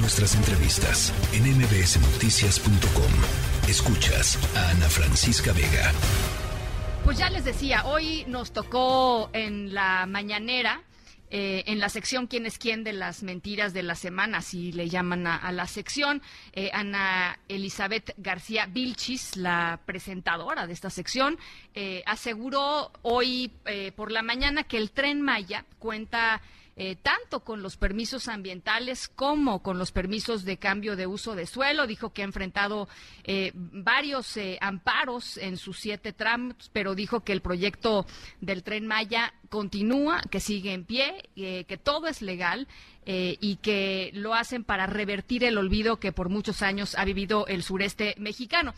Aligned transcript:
Nuestras 0.00 0.36
entrevistas 0.36 1.12
en 1.32 1.42
mbsnoticias.com. 1.58 3.68
Escuchas 3.68 4.38
a 4.56 4.70
Ana 4.70 4.88
Francisca 4.88 5.52
Vega. 5.52 5.92
Pues 7.04 7.18
ya 7.18 7.28
les 7.30 7.44
decía, 7.44 7.84
hoy 7.84 8.24
nos 8.28 8.52
tocó 8.52 9.28
en 9.32 9.74
la 9.74 10.06
mañanera 10.06 10.82
eh, 11.30 11.64
en 11.66 11.78
la 11.78 11.88
sección 11.88 12.26
quién 12.26 12.46
es 12.46 12.58
quién 12.58 12.84
de 12.84 12.92
las 12.92 13.22
mentiras 13.22 13.72
de 13.72 13.82
la 13.82 13.94
semana, 13.94 14.40
si 14.40 14.72
le 14.72 14.88
llaman 14.88 15.26
a, 15.26 15.52
la 15.52 15.66
sección. 15.66 16.22
Eh, 16.52 16.70
Ana 16.72 17.38
Elizabeth 17.48 18.14
García 18.16 18.66
Vilchis, 18.66 19.36
la 19.36 19.80
presentadora 19.84 20.66
de 20.66 20.72
esta 20.72 20.90
sección, 20.90 21.38
eh, 21.74 22.02
aseguró 22.06 22.92
hoy 23.02 23.52
por 23.96 24.10
la 24.10 24.22
mañana 24.22 24.64
que 24.64 24.78
el 24.78 24.90
tren 24.90 25.20
Maya 25.20 25.64
cuenta 25.78 26.40
eh, 26.80 26.94
tanto 26.94 27.40
con 27.40 27.60
los 27.60 27.76
permisos 27.76 28.28
ambientales 28.28 29.08
como 29.08 29.64
con 29.64 29.80
los 29.80 29.90
permisos 29.90 30.44
de 30.44 30.58
cambio 30.58 30.94
de 30.94 31.08
uso 31.08 31.34
de 31.34 31.44
suelo. 31.44 31.88
Dijo 31.88 32.12
que 32.12 32.22
ha 32.22 32.24
enfrentado 32.24 32.88
eh, 33.24 33.50
varios 33.54 34.36
eh, 34.36 34.58
amparos 34.60 35.38
en 35.38 35.56
sus 35.56 35.80
siete 35.80 36.12
tramos, 36.12 36.70
pero 36.72 36.94
dijo 36.94 37.24
que 37.24 37.32
el 37.32 37.42
proyecto 37.42 38.06
del 38.40 38.62
tren 38.62 38.86
Maya 38.86 39.34
continúa, 39.48 40.22
que 40.30 40.40
sigue 40.40 40.72
en 40.72 40.84
pie, 40.84 41.28
que 41.34 41.80
todo 41.82 42.06
es 42.06 42.22
legal 42.22 42.68
y 43.06 43.56
que 43.56 44.10
lo 44.14 44.34
hacen 44.34 44.64
para 44.64 44.86
revertir 44.86 45.44
el 45.44 45.58
olvido 45.58 45.98
que 45.98 46.12
por 46.12 46.28
muchos 46.28 46.62
años 46.62 46.94
ha 46.96 47.04
vivido 47.04 47.46
el 47.46 47.62
sureste 47.62 48.14
mexicano. 48.18 48.74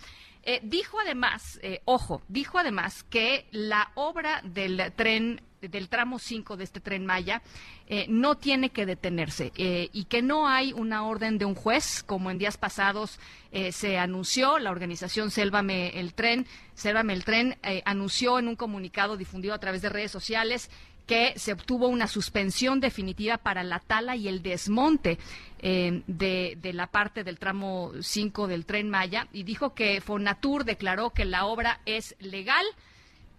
dijo 0.62 0.98
además, 1.01 1.61
ojo, 1.84 2.23
dijo 2.28 2.59
además 2.59 3.05
que 3.05 3.47
la 3.51 3.91
obra 3.95 4.41
del 4.45 4.92
tren 4.97 5.42
del 5.69 5.88
tramo 5.88 6.19
5 6.19 6.56
de 6.56 6.64
este 6.64 6.80
tren 6.80 7.05
Maya 7.05 7.42
eh, 7.87 8.06
no 8.09 8.37
tiene 8.37 8.70
que 8.70 8.87
detenerse 8.87 9.52
eh, 9.56 9.91
y 9.92 10.05
que 10.05 10.23
no 10.23 10.48
hay 10.48 10.73
una 10.73 11.05
orden 11.05 11.38
de 11.38 11.45
un 11.45 11.55
juez, 11.55 12.02
como 12.02 12.30
en 12.30 12.38
días 12.38 12.56
pasados 12.56 13.19
eh, 13.52 13.73
se 13.73 13.98
anunció, 13.98 14.59
la 14.59 14.70
organización 14.70 15.31
Sélvame 15.31 15.98
el 15.98 16.14
Tren, 16.14 16.47
Sélvame 16.75 17.12
el 17.12 17.25
Tren 17.25 17.58
anunció 17.84 18.38
en 18.38 18.48
un 18.48 18.56
comunicado 18.56 19.16
difundido 19.16 19.55
a 19.55 19.58
través 19.58 19.83
de 19.83 19.91
redes 19.91 20.11
sociales 20.11 20.70
que 21.06 21.34
se 21.36 21.53
obtuvo 21.53 21.88
una 21.88 22.06
suspensión 22.06 22.78
definitiva 22.78 23.36
para 23.36 23.64
la 23.64 23.81
tala 23.81 24.14
y 24.14 24.28
el 24.28 24.42
desmonte 24.42 25.19
de, 25.61 26.56
de, 26.56 26.72
la 26.72 26.86
parte 26.86 27.25
del 27.25 27.38
tramo 27.38 27.92
5 28.00 28.47
del 28.47 28.64
tren 28.64 28.88
Maya 28.88 29.27
y 29.33 29.42
dijo 29.42 29.75
que 29.75 30.00
Fonatur 30.00 30.64
declaró 30.64 31.11
que 31.11 31.25
la 31.25 31.47
obra 31.47 31.81
es 31.84 32.14
legal 32.20 32.64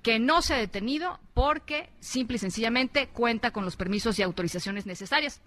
que 0.01 0.19
no 0.19 0.41
se 0.41 0.53
ha 0.53 0.57
detenido 0.57 1.19
porque 1.33 1.89
simple 1.99 2.35
y 2.35 2.39
sencillamente 2.39 3.07
cuenta 3.07 3.51
con 3.51 3.65
los 3.65 3.75
permisos 3.75 4.17
y 4.19 4.23
autorizaciones 4.23 4.85
necesarias. 4.85 5.41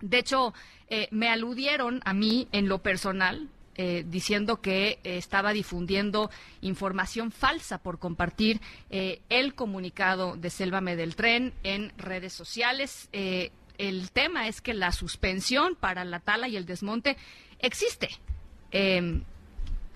De 0.00 0.18
hecho, 0.18 0.52
eh, 0.88 1.08
me 1.10 1.28
aludieron 1.28 2.00
a 2.04 2.12
mí 2.12 2.48
en 2.52 2.68
lo 2.68 2.82
personal, 2.82 3.48
eh, 3.74 4.04
diciendo 4.06 4.60
que 4.60 5.00
eh, 5.04 5.16
estaba 5.16 5.52
difundiendo 5.52 6.30
información 6.60 7.32
falsa 7.32 7.78
por 7.78 7.98
compartir 7.98 8.60
el 8.90 9.54
comunicado 9.54 10.36
de 10.36 10.50
Sélvame 10.50 10.96
del 10.96 11.16
Tren 11.16 11.52
en 11.62 11.92
redes 11.98 12.32
sociales. 12.32 13.08
el 13.12 14.10
tema 14.10 14.48
es 14.48 14.62
que 14.62 14.72
la 14.72 14.92
suspensión 14.92 15.76
para 15.76 16.04
la 16.04 16.20
tala 16.20 16.48
y 16.48 16.56
el 16.56 16.64
desmonte 16.64 17.16
existe. 17.58 18.08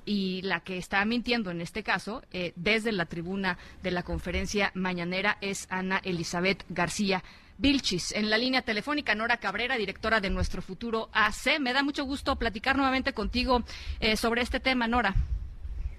Y 0.05 0.43
la 0.43 0.61
que 0.61 0.79
está 0.79 1.05
mintiendo 1.05 1.51
en 1.51 1.61
este 1.61 1.83
caso, 1.83 2.23
eh, 2.33 2.53
desde 2.57 2.93
la 2.93 3.07
tribuna 3.07 3.59
de 3.83 3.91
la 3.91 4.03
conferencia 4.03 4.71
mañanera, 4.75 5.39
es 5.41 5.67
Ana 5.71 6.01
Elizabeth 6.05 6.65
García. 6.69 7.23
Vilchis, 7.59 8.13
en 8.13 8.31
la 8.31 8.39
línea 8.39 8.63
telefónica, 8.63 9.15
Nora 9.15 9.37
Cabrera, 9.37 9.77
directora 9.77 10.21
de 10.21 10.31
Nuestro 10.31 10.63
Futuro 10.63 11.11
AC. 11.13 11.61
Me 11.61 11.75
da 11.75 11.83
mucho 11.83 12.05
gusto 12.05 12.37
platicar 12.37 12.75
nuevamente 12.75 13.13
contigo 13.13 13.63
eh, 14.01 14.17
sobre 14.17 14.41
este 14.41 14.61
tema, 14.61 14.89
Nora. 14.89 15.15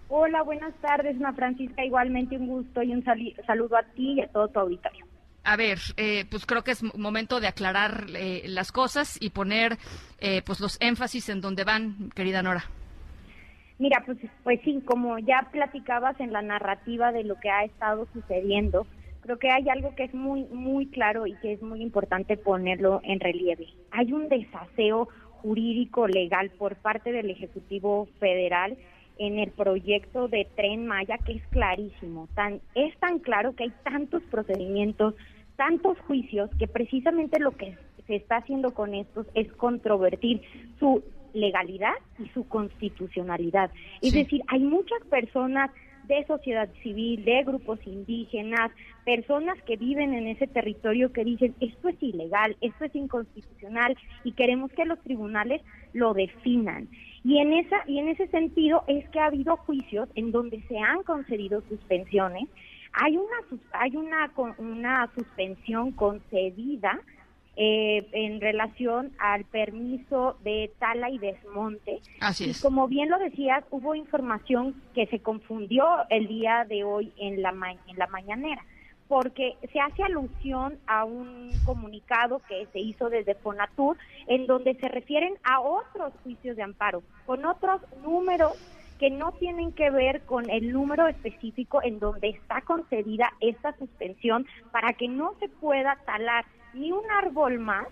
Hola, 0.10 0.42
buenas 0.42 0.74
tardes, 0.82 1.16
Ana 1.18 1.34
Francisca. 1.34 1.86
Igualmente 1.86 2.36
un 2.36 2.48
gusto 2.48 2.82
y 2.82 2.92
un 2.92 3.04
saludo 3.04 3.78
a 3.78 3.84
ti 3.84 4.14
y 4.14 4.22
a 4.22 4.28
todo 4.30 4.48
tu 4.48 4.60
auditorio. 4.60 5.06
A 5.44 5.56
ver, 5.56 5.80
eh, 5.98 6.26
pues 6.32 6.48
creo 6.48 6.64
que 6.64 6.72
es 6.72 6.82
momento 6.96 7.40
de 7.40 7.48
aclarar 7.48 8.08
las 8.10 8.72
cosas 8.72 9.18
y 9.22 9.30
poner 9.30 9.78
pues 10.46 10.60
los 10.60 10.78
énfasis 10.82 11.30
en 11.30 11.42
donde 11.42 11.64
van, 11.64 12.10
querida 12.16 12.42
Nora. 12.42 12.66
Mira, 13.82 14.04
pues, 14.06 14.20
pues 14.44 14.60
sí, 14.64 14.80
como 14.86 15.18
ya 15.18 15.48
platicabas 15.52 16.20
en 16.20 16.32
la 16.32 16.44
narrativa 16.44 17.12
de 17.12 17.24
lo 17.24 17.40
que 17.40 17.50
ha 17.50 17.64
estado 17.64 18.08
sucediendo, 18.14 18.86
creo 19.22 19.40
que 19.40 19.50
hay 19.50 19.68
algo 19.70 19.96
que 19.96 20.04
es 20.04 20.14
muy, 20.14 20.44
muy 20.52 20.86
claro 20.86 21.26
y 21.26 21.34
que 21.38 21.54
es 21.54 21.64
muy 21.64 21.82
importante 21.82 22.38
ponerlo 22.38 23.02
en 23.04 23.20
relieve. 23.20 23.70
Hay 23.90 24.14
un 24.14 24.30
desaseo 24.30 25.10
jurídico 25.42 26.08
legal 26.08 26.52
por 26.60 26.76
parte 26.76 27.12
del 27.12 27.32
Ejecutivo 27.32 28.08
Federal 28.20 28.78
en 29.18 29.40
el 29.40 29.50
proyecto 29.50 30.28
de 30.28 30.48
Tren 30.56 30.86
Maya 30.86 31.18
que 31.18 31.32
es 31.32 31.44
clarísimo. 31.48 32.28
Tan, 32.36 32.62
es 32.76 32.96
tan 33.00 33.18
claro 33.18 33.56
que 33.56 33.64
hay 33.64 33.74
tantos 33.84 34.22
procedimientos, 34.30 35.16
tantos 35.56 35.98
juicios, 36.02 36.52
que 36.60 36.68
precisamente 36.68 37.40
lo 37.40 37.50
que 37.54 37.76
se 38.06 38.18
está 38.18 38.38
haciendo 38.38 38.76
con 38.76 38.94
estos 38.94 39.26
es 39.34 39.52
controvertir 39.54 40.44
su 40.78 41.04
legalidad 41.34 41.94
y 42.20 42.28
su 42.30 42.48
constitucionalidad. 42.48 43.72
Es 44.02 44.14
decir, 44.14 44.42
hay 44.48 44.60
muchas 44.60 45.02
personas 45.10 45.72
de 46.08 46.26
sociedad 46.26 46.70
civil, 46.84 47.24
de 47.24 47.44
grupos 47.44 47.80
indígenas, 47.86 48.72
personas 49.06 49.62
que 49.64 49.78
viven 49.78 50.14
en 50.14 50.28
ese 50.28 50.48
territorio 50.48 51.12
que 51.14 51.24
dicen 51.24 51.56
esto 51.60 51.90
es 51.90 52.02
ilegal, 52.02 52.58
esto 52.62 52.86
es 52.86 52.96
inconstitucional 52.96 53.98
y 54.24 54.34
queremos 54.34 54.72
que 54.72 54.86
los 54.86 55.00
tribunales 55.02 55.62
lo 55.94 56.14
definan. 56.14 56.90
Y 57.24 57.38
en 57.38 57.54
esa 57.54 57.78
y 57.88 58.00
en 58.00 58.10
ese 58.10 58.28
sentido 58.28 58.84
es 58.88 59.08
que 59.10 59.20
ha 59.20 59.28
habido 59.28 59.56
juicios 59.58 60.10
en 60.16 60.32
donde 60.32 60.62
se 60.68 60.78
han 60.80 61.04
concedido 61.04 61.62
suspensiones. 61.70 62.50
Hay 62.94 63.16
una 63.16 63.60
hay 63.74 63.96
una 63.96 64.32
una 64.58 65.10
suspensión 65.16 65.92
concedida 65.92 67.00
eh, 67.58 68.08
en 68.14 68.40
relación 68.40 69.12
al 69.20 69.44
permiso 69.44 70.38
de 70.44 70.72
tala 70.80 71.10
y 71.10 71.18
desmonte. 71.18 72.00
Así 72.22 72.50
es. 72.50 72.60
Y 72.60 72.62
como 72.62 72.88
bien 72.88 73.10
lo 73.10 73.20
decías, 73.20 73.64
hubo 73.72 73.94
información 73.94 74.82
que 74.96 75.06
se 75.08 75.20
confundió 75.20 75.86
el 76.10 76.28
día 76.28 76.66
de 76.68 76.86
hoy 76.86 77.12
en 77.18 77.42
la, 77.42 77.50
en 77.88 77.98
la 77.98 78.08
mañanera, 78.08 78.64
porque 79.10 79.58
se 79.74 79.82
hace 79.82 80.02
alusión 80.02 80.80
a 80.88 81.04
un 81.04 81.52
comunicado 81.66 82.42
que 82.48 82.68
se 82.72 82.80
hizo 82.80 83.10
desde 83.10 83.36
Fonatur, 83.36 83.98
en 84.28 84.48
donde 84.48 84.74
se 84.76 84.88
refieren 84.88 85.34
a 85.44 85.60
otros 85.60 86.14
juicios 86.24 86.56
de 86.56 86.64
amparo, 86.64 87.04
con 87.26 87.44
otros 87.44 87.82
números 88.02 88.54
que 88.98 89.10
no 89.10 89.32
tienen 89.34 89.74
que 89.74 89.90
ver 89.90 90.22
con 90.22 90.50
el 90.50 90.72
número 90.72 91.08
específico 91.08 91.82
en 91.84 92.00
donde 92.00 92.30
está 92.30 92.62
concedida 92.62 93.34
esta 93.40 93.76
suspensión 93.78 94.46
para 94.72 94.94
que 94.94 95.08
no 95.08 95.34
se 95.40 95.50
pueda 95.50 95.98
talar 96.06 96.46
ni 96.74 96.92
un 96.92 97.04
árbol 97.12 97.60
más 97.60 97.88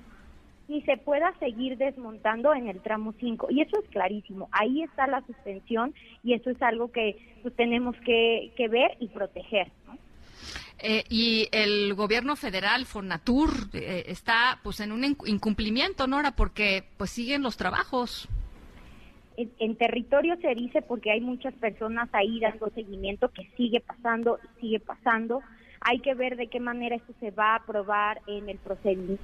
ni 0.70 0.84
se 0.84 0.98
pueda 0.98 1.34
seguir 1.40 1.78
desmontando 1.78 2.54
en 2.54 2.68
el 2.68 2.80
tramo 2.80 3.14
5. 3.20 3.48
Y 3.50 3.62
eso 3.62 3.80
es 3.80 3.90
clarísimo. 3.90 4.48
Ahí 4.52 4.84
está 4.84 5.08
la 5.08 5.26
suspensión 5.26 5.96
y 6.24 6.34
eso 6.34 6.52
es 6.52 6.62
algo 6.62 6.92
que 6.92 7.18
pues, 7.42 7.56
tenemos 7.56 7.96
que, 8.06 8.52
ver 8.70 8.96
y 9.00 9.08
proteger. 9.08 9.72
Eh, 10.82 11.04
y 11.10 11.50
el 11.52 11.96
gobierno 11.96 12.36
federal, 12.36 12.86
Fonatur, 12.86 13.50
eh, 13.74 14.04
está 14.06 14.60
pues 14.64 14.80
en 14.80 14.92
un 14.92 15.04
incumplimiento, 15.04 16.06
Nora, 16.06 16.36
porque 16.36 16.84
pues 16.98 17.10
siguen 17.10 17.42
los 17.42 17.58
trabajos. 17.58 18.30
En, 19.38 19.52
en, 19.58 19.76
territorio 19.76 20.38
se 20.40 20.54
dice 20.54 20.84
porque 20.84 21.12
hay 21.12 21.22
muchas 21.22 21.54
personas 21.56 22.10
ahí 22.14 22.40
dando 22.40 22.70
seguimiento 22.70 23.30
que 23.30 23.50
sigue 23.58 23.80
pasando, 23.80 24.38
sigue 24.62 24.80
pasando. 24.80 25.42
Hay 25.82 26.00
que 26.00 26.14
ver 26.14 26.36
de 26.36 26.48
qué 26.48 26.60
manera 26.60 26.96
esto 26.96 27.14
se 27.20 27.32
va 27.32 27.54
a 27.54 27.56
aprobar 27.58 28.22
en 28.28 28.50
el 28.50 28.58
procedimiento 28.58 29.24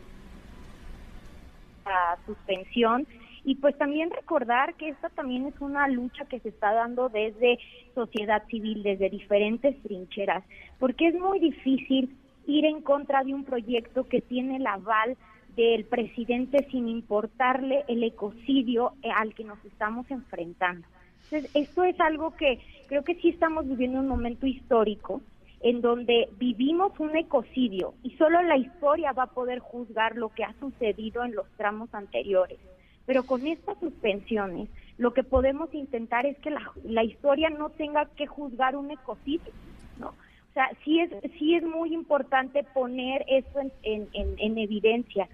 la 1.86 2.18
suspensión 2.26 3.06
y 3.44 3.56
pues 3.56 3.78
también 3.78 4.10
recordar 4.10 4.74
que 4.74 4.90
esta 4.90 5.10
también 5.10 5.46
es 5.46 5.62
una 5.62 5.88
lucha 5.88 6.26
que 6.26 6.40
se 6.40 6.50
está 6.50 6.74
dando 6.74 7.10
desde 7.10 7.60
sociedad 7.94 8.44
civil, 8.48 8.82
desde 8.82 9.10
diferentes 9.10 9.80
trincheras, 9.84 10.44
porque 10.80 11.10
es 11.10 11.16
muy 11.16 11.40
difícil 11.40 12.16
ir 12.48 12.66
en 12.66 12.82
contra 12.82 13.24
de 13.24 13.36
un 13.36 13.44
proyecto 13.44 14.06
que 14.06 14.22
tiene 14.22 14.58
el 14.58 14.66
aval 14.66 15.16
del 15.56 15.86
presidente 15.86 16.68
sin 16.72 16.88
importarle 16.90 17.86
el 17.88 18.04
ecocidio 18.04 18.94
al 19.16 19.34
que 19.36 19.44
nos 19.44 19.64
estamos 19.64 20.10
enfrentando. 20.10 20.88
Entonces, 21.26 21.50
esto 21.56 21.84
es 21.84 22.00
algo 22.00 22.36
que 22.36 22.60
creo 22.88 23.04
que 23.04 23.16
sí 23.16 23.30
estamos 23.30 23.68
viviendo 23.68 24.00
un 24.00 24.08
momento 24.08 24.48
histórico 24.48 25.22
en 25.62 25.82
donde 25.82 26.30
vivimos 26.38 27.00
un 27.00 27.16
ecocidio 27.16 27.94
y 28.04 28.12
solo 28.18 28.42
la 28.42 28.58
historia 28.58 29.14
va 29.14 29.24
a 29.24 29.34
poder 29.34 29.60
juzgar 29.60 30.16
lo 30.16 30.30
que 30.30 30.44
ha 30.44 30.54
sucedido 30.60 31.24
en 31.24 31.36
los 31.36 31.50
tramos 31.58 31.94
anteriores. 31.94 32.60
Pero 33.06 33.24
con 33.24 33.46
estas 33.48 33.80
suspensiones, 33.80 34.70
lo 34.98 35.14
que 35.14 35.24
podemos 35.24 35.74
intentar 35.74 36.26
es 36.26 36.38
que 36.40 36.52
la, 36.84 37.04
historia 37.04 37.50
no 37.50 37.70
tenga 37.70 38.06
que 38.16 38.26
juzgar 38.26 38.76
un 38.76 38.92
ecocidio, 38.92 39.52
¿no? 40.00 40.10
O 40.10 40.54
sea, 40.54 40.70
sí 40.84 41.00
es, 41.00 41.12
sí 41.38 41.56
es 41.56 41.64
muy 41.64 41.94
importante 41.94 42.64
poner 42.74 43.26
esto 43.28 43.60
en, 43.60 43.72
en, 44.14 44.36
en 44.38 44.58
evidencia 44.58 45.28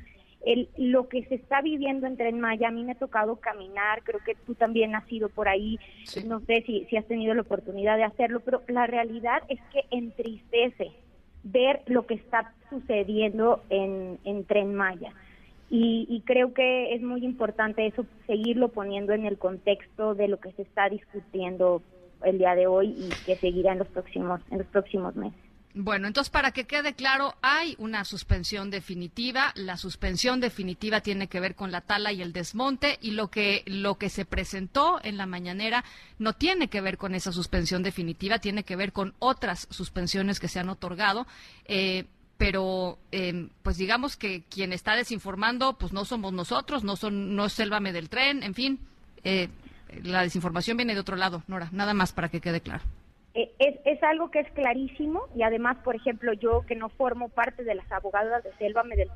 el, 0.45 0.69
lo 0.77 1.07
que 1.07 1.23
se 1.25 1.35
está 1.35 1.61
viviendo 1.61 2.07
en 2.07 2.17
Tren 2.17 2.39
Maya, 2.39 2.69
a 2.69 2.71
mí 2.71 2.83
me 2.83 2.93
ha 2.93 2.95
tocado 2.95 3.37
caminar, 3.37 4.03
creo 4.03 4.19
que 4.25 4.35
tú 4.45 4.55
también 4.55 4.95
has 4.95 5.09
ido 5.11 5.29
por 5.29 5.47
ahí, 5.47 5.79
no 6.25 6.39
sé 6.41 6.63
si, 6.65 6.85
si 6.85 6.97
has 6.97 7.05
tenido 7.05 7.33
la 7.33 7.41
oportunidad 7.41 7.97
de 7.97 8.03
hacerlo, 8.03 8.39
pero 8.39 8.61
la 8.67 8.87
realidad 8.87 9.43
es 9.49 9.59
que 9.71 9.85
entristece 9.91 10.91
ver 11.43 11.81
lo 11.85 12.05
que 12.05 12.15
está 12.15 12.53
sucediendo 12.69 13.63
en, 13.69 14.19
en 14.23 14.45
Tren 14.45 14.75
Maya. 14.75 15.13
Y, 15.69 16.05
y, 16.09 16.19
creo 16.21 16.53
que 16.53 16.93
es 16.93 17.01
muy 17.01 17.23
importante 17.23 17.87
eso, 17.87 18.05
seguirlo 18.27 18.67
poniendo 18.69 19.13
en 19.13 19.25
el 19.25 19.37
contexto 19.37 20.15
de 20.15 20.27
lo 20.27 20.37
que 20.37 20.51
se 20.51 20.63
está 20.63 20.89
discutiendo 20.89 21.81
el 22.25 22.39
día 22.39 22.55
de 22.55 22.67
hoy 22.67 22.89
y 22.89 23.09
que 23.25 23.37
seguirá 23.37 23.71
en 23.71 23.79
los 23.79 23.87
próximos, 23.87 24.41
en 24.51 24.57
los 24.57 24.67
próximos 24.67 25.15
meses. 25.15 25.39
Bueno, 25.73 26.07
entonces 26.07 26.29
para 26.29 26.51
que 26.51 26.65
quede 26.65 26.93
claro, 26.93 27.35
hay 27.41 27.75
una 27.77 28.03
suspensión 28.03 28.69
definitiva. 28.69 29.53
La 29.55 29.77
suspensión 29.77 30.41
definitiva 30.41 31.01
tiene 31.01 31.27
que 31.27 31.39
ver 31.39 31.55
con 31.55 31.71
la 31.71 31.81
tala 31.81 32.11
y 32.11 32.21
el 32.21 32.33
desmonte 32.33 32.97
y 33.01 33.11
lo 33.11 33.29
que 33.29 33.63
lo 33.65 33.97
que 33.97 34.09
se 34.09 34.25
presentó 34.25 34.99
en 35.03 35.17
la 35.17 35.25
mañanera 35.25 35.85
no 36.19 36.33
tiene 36.33 36.67
que 36.67 36.81
ver 36.81 36.97
con 36.97 37.15
esa 37.15 37.31
suspensión 37.31 37.83
definitiva, 37.83 38.39
tiene 38.39 38.63
que 38.63 38.75
ver 38.75 38.91
con 38.91 39.13
otras 39.19 39.67
suspensiones 39.69 40.39
que 40.39 40.49
se 40.49 40.59
han 40.59 40.69
otorgado. 40.69 41.25
Eh, 41.65 42.05
pero 42.37 42.97
eh, 43.11 43.49
pues 43.61 43.77
digamos 43.77 44.17
que 44.17 44.43
quien 44.49 44.73
está 44.73 44.95
desinformando 44.95 45.77
pues 45.77 45.93
no 45.93 46.05
somos 46.05 46.33
nosotros, 46.33 46.83
no 46.83 46.95
son 46.95 47.35
no 47.35 47.45
es 47.45 47.53
Sélvame 47.53 47.93
del 47.93 48.09
tren, 48.09 48.41
en 48.41 48.55
fin, 48.55 48.79
eh, 49.23 49.47
la 50.03 50.23
desinformación 50.23 50.75
viene 50.75 50.95
de 50.95 51.01
otro 51.01 51.15
lado, 51.15 51.43
Nora, 51.47 51.69
nada 51.71 51.93
más 51.93 52.13
para 52.13 52.29
que 52.29 52.41
quede 52.41 52.59
claro. 52.61 52.83
Eh, 53.33 53.49
es, 53.59 53.79
es, 53.85 54.03
algo 54.03 54.29
que 54.29 54.39
es 54.39 54.51
clarísimo 54.51 55.23
y 55.35 55.43
además, 55.43 55.77
por 55.83 55.95
ejemplo, 55.95 56.33
yo 56.33 56.65
que 56.67 56.75
no 56.75 56.89
formo 56.89 57.29
parte 57.29 57.63
de 57.63 57.75
las 57.75 57.89
abogadas 57.91 58.43
de 58.43 58.51
Sélvame 58.57 58.97
del, 58.97 59.09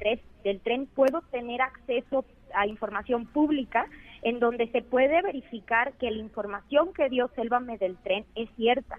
del 0.44 0.62
tren, 0.62 0.88
puedo 0.88 1.22
tener 1.32 1.62
acceso 1.62 2.24
a 2.54 2.66
información 2.66 3.26
pública 3.26 3.88
en 4.22 4.40
donde 4.40 4.72
se 4.72 4.82
puede 4.82 5.22
verificar 5.22 5.94
que 5.94 6.10
la 6.10 6.20
información 6.20 6.94
que 6.94 7.10
dio 7.10 7.30
Sélvame 7.36 7.78
del 7.78 7.98
tren 7.98 8.26
es 8.36 8.50
cierta 8.56 8.98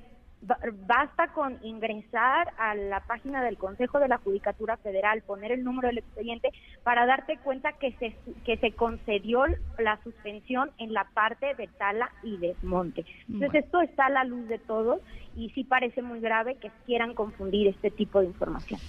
basta 0.87 1.29
con 1.29 1.59
ingresar 1.63 2.53
a 2.59 2.75
la 2.75 3.01
página 3.01 3.43
del 3.43 3.59
Consejo 3.59 3.99
de 3.99 4.09
la 4.09 4.19
Judicatura 4.19 4.77
Federal, 4.77 5.23
poner 5.23 5.53
el 5.53 5.65
número 5.65 5.89
del 5.89 5.99
expediente 5.99 6.51
para 6.83 7.07
darte 7.07 7.39
cuenta 7.39 7.73
que 7.73 7.93
se, 7.93 8.17
que 8.45 8.57
se 8.59 8.73
concedió 8.73 9.45
la 9.79 10.01
suspensión 10.03 10.71
en 10.79 10.93
la 10.93 11.05
parte 11.15 11.55
de 11.55 11.67
tala 11.67 12.11
y 12.23 12.37
desmonte. 12.37 13.05
Entonces 13.29 13.65
esto 13.65 13.81
está 13.81 14.07
a 14.07 14.11
la 14.11 14.25
luz 14.25 14.49
de 14.49 14.59
todos 14.59 15.01
y 15.37 15.51
sí 15.51 15.65
parece 15.65 16.03
muy 16.03 16.21
grave 16.21 16.57
que 16.57 16.71
quieran 16.87 17.15
confundir 17.15 17.69
este 17.69 17.91
tipo 17.91 18.21
de 18.21 18.27
información. 18.27 18.81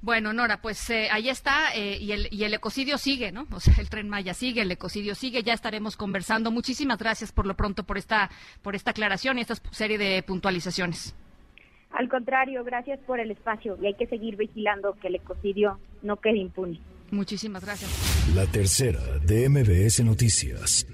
Bueno, 0.00 0.32
Nora, 0.32 0.60
pues 0.60 0.90
eh, 0.90 1.08
ahí 1.10 1.28
está 1.28 1.74
eh, 1.74 1.98
y, 1.98 2.12
el, 2.12 2.28
y 2.30 2.44
el 2.44 2.54
ecocidio 2.54 2.98
sigue, 2.98 3.32
¿no? 3.32 3.46
O 3.50 3.60
sea, 3.60 3.74
el 3.78 3.88
tren 3.88 4.08
Maya 4.08 4.34
sigue, 4.34 4.62
el 4.62 4.70
ecocidio 4.70 5.14
sigue, 5.14 5.42
ya 5.42 5.52
estaremos 5.52 5.96
conversando. 5.96 6.50
Muchísimas 6.50 6.98
gracias 6.98 7.32
por 7.32 7.46
lo 7.46 7.54
pronto 7.54 7.84
por 7.84 7.98
esta, 7.98 8.30
por 8.62 8.76
esta 8.76 8.92
aclaración 8.92 9.38
y 9.38 9.42
esta 9.42 9.56
serie 9.70 9.98
de 9.98 10.22
puntualizaciones. 10.22 11.14
Al 11.90 12.08
contrario, 12.08 12.64
gracias 12.64 13.00
por 13.06 13.18
el 13.18 13.30
espacio 13.30 13.78
y 13.80 13.86
hay 13.86 13.94
que 13.94 14.06
seguir 14.06 14.36
vigilando 14.36 14.94
que 15.00 15.08
el 15.08 15.16
ecocidio 15.16 15.80
no 16.02 16.16
quede 16.16 16.36
impune. 16.36 16.80
Muchísimas 17.10 17.64
gracias. 17.64 18.34
La 18.34 18.46
tercera 18.46 19.00
de 19.24 19.48
MBS 19.48 20.04
Noticias. 20.04 20.86